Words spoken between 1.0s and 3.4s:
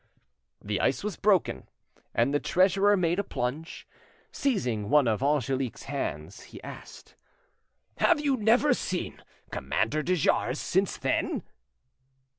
was broken, and the treasurer made a